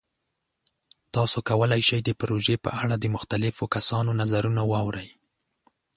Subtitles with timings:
[1.15, 5.09] تاسو کولی شئ د پروژې په اړه د مختلفو کسانو نظرونه واورئ.